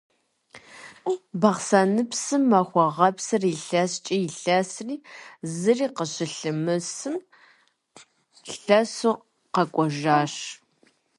Бахъсэныпсым 1.41 2.43
Махуэгъэпсыр 2.51 3.43
илъэскӏэ 3.53 4.15
илъэсри, 4.25 4.95
зыри 5.57 5.87
къыщылъымысым, 5.95 7.15
лъэсу 8.59 9.15
къэкӏуэжащ. 9.53 10.33